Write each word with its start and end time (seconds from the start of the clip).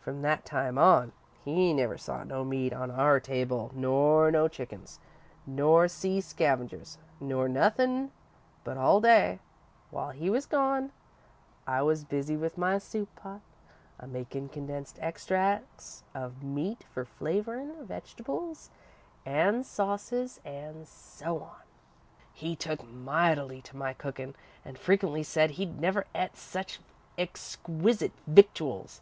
From 0.00 0.22
that 0.22 0.44
time 0.44 0.78
on, 0.78 1.12
he 1.44 1.72
never 1.72 1.96
saw 1.96 2.24
no 2.24 2.44
meat 2.44 2.72
on 2.72 2.90
our 2.90 3.20
table, 3.20 3.70
nor 3.72 4.28
no 4.28 4.48
chickens, 4.48 4.98
nor 5.46 5.86
sea 5.86 6.20
scavengers, 6.20 6.98
nor 7.20 7.48
nothin', 7.48 8.10
but 8.64 8.76
all 8.76 9.00
day, 9.00 9.38
while 9.92 10.10
he 10.10 10.28
was 10.28 10.44
gone, 10.44 10.90
I 11.68 11.82
was 11.82 12.02
busy 12.02 12.36
with 12.36 12.58
my 12.58 12.78
soup 12.78 13.14
pot, 13.14 13.42
a 14.00 14.08
makin' 14.08 14.48
condensed 14.48 14.98
extracts 15.00 16.02
of 16.16 16.42
meat 16.42 16.84
for 16.92 17.04
flavourin' 17.04 17.86
vegetables 17.86 18.70
an' 19.24 19.62
sauces 19.62 20.40
an' 20.44 20.84
so 20.84 21.42
on. 21.44 21.62
"He 22.32 22.56
took 22.56 22.84
mightily 22.90 23.62
to 23.62 23.76
my 23.76 23.92
cookin' 23.94 24.34
an' 24.64 24.74
frequently 24.74 25.22
said 25.22 25.52
he'd 25.52 25.80
never 25.80 26.06
et 26.12 26.36
such 26.36 26.80
exquisite 27.16 28.10
victuals. 28.26 29.00